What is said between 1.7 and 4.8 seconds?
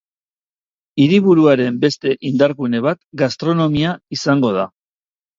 beste indargune bat gastronomia izango da.